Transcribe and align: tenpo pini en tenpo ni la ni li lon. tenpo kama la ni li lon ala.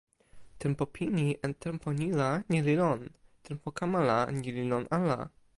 tenpo 0.59 0.83
pini 0.93 1.27
en 1.45 1.53
tenpo 1.63 1.87
ni 1.99 2.07
la 2.19 2.29
ni 2.51 2.59
li 2.67 2.73
lon. 2.81 2.99
tenpo 3.45 3.67
kama 3.77 3.99
la 4.09 4.19
ni 4.39 4.49
li 4.57 4.63
lon 4.71 4.83
ala. 4.99 5.19